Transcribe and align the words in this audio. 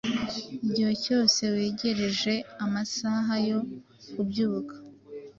igihe 0.65 0.91
cyose 1.03 1.41
wegereje 1.53 2.33
amasaha 2.65 3.33
yo 3.49 3.59
kubyuka 4.11 4.75